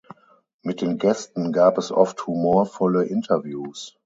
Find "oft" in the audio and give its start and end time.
1.91-2.25